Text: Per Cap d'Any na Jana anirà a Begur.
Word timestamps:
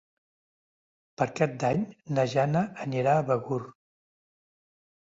Per 1.21 1.27
Cap 1.41 1.53
d'Any 1.65 1.85
na 2.17 2.27
Jana 2.35 2.65
anirà 2.87 3.17
a 3.21 3.31
Begur. 3.31 3.63